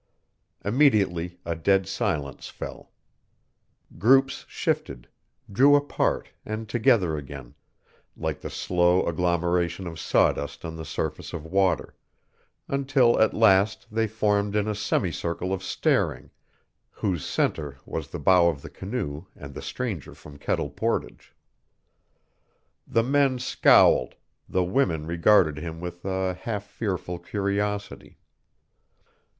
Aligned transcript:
Immediately 0.65 1.37
a 1.45 1.55
dead 1.55 1.85
silence 1.87 2.47
fell. 2.47 2.91
Groups 3.99 4.45
shifted, 4.47 5.07
drew 5.51 5.75
apart, 5.75 6.29
and 6.43 6.67
together 6.67 7.17
again, 7.17 7.53
like 8.17 8.41
the 8.41 8.49
slow 8.49 9.05
agglomeration 9.05 9.85
of 9.85 9.99
sawdust 9.99 10.65
on 10.65 10.75
the 10.75 10.85
surface 10.85 11.33
of 11.33 11.45
water, 11.45 11.95
until 12.67 13.21
at 13.21 13.35
last 13.35 13.85
they 13.91 14.07
formed 14.07 14.55
in 14.55 14.67
a 14.67 14.73
semicircle 14.73 15.53
of 15.53 15.61
staring, 15.63 16.31
whose 16.89 17.23
centre 17.23 17.77
was 17.85 18.07
the 18.07 18.17
bow 18.17 18.47
of 18.49 18.63
the 18.63 18.71
canoe 18.71 19.27
and 19.35 19.53
the 19.53 19.61
stranger 19.61 20.15
from 20.15 20.39
Kettle 20.39 20.71
Portage. 20.71 21.35
The 22.87 23.03
men 23.03 23.37
scowled, 23.37 24.15
the 24.49 24.63
women 24.63 25.05
regarded 25.05 25.59
him 25.59 25.79
with 25.79 26.03
a 26.05 26.33
half 26.33 26.63
fearful 26.65 27.19
curiosity. 27.19 28.17